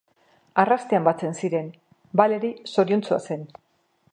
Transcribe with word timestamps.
Arrastian 0.61 1.03
batzen 1.07 1.37
ziren, 1.41 1.69
Valery 2.23 2.51
zoriontsua 2.73 3.21
zen. 3.29 3.45